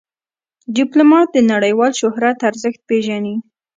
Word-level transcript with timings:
ډيپلومات 0.75 1.27
د 1.33 1.37
نړیوال 1.51 1.91
شهرت 2.01 2.37
ارزښت 2.49 2.81
پېژني. 2.89 3.35